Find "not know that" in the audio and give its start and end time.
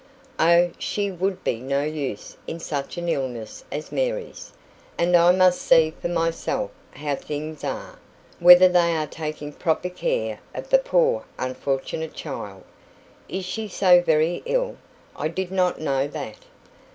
15.51-16.39